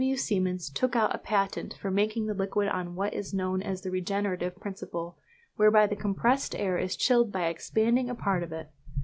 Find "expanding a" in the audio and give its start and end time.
7.45-8.15